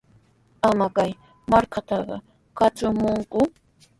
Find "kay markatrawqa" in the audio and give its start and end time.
0.95-2.17